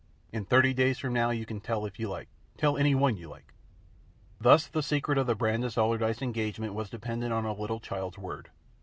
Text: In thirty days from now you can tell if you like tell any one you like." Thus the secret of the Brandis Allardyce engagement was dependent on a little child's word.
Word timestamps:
In 0.33 0.45
thirty 0.45 0.73
days 0.73 0.97
from 0.97 1.13
now 1.13 1.29
you 1.29 1.45
can 1.45 1.61
tell 1.61 1.85
if 1.85 1.99
you 1.99 2.09
like 2.09 2.27
tell 2.57 2.75
any 2.75 2.95
one 2.95 3.17
you 3.17 3.29
like." 3.29 3.53
Thus 4.39 4.65
the 4.65 4.81
secret 4.81 5.19
of 5.19 5.27
the 5.27 5.35
Brandis 5.35 5.77
Allardyce 5.77 6.23
engagement 6.23 6.73
was 6.73 6.89
dependent 6.89 7.33
on 7.33 7.45
a 7.45 7.53
little 7.53 7.79
child's 7.79 8.17
word. 8.17 8.49